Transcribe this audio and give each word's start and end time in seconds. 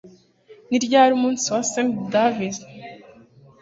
Ni 0.69 0.77
ryari 0.85 1.11
umunsi 1.17 1.45
wa 1.53 1.61
St 1.71 1.89
Davids 2.13 2.59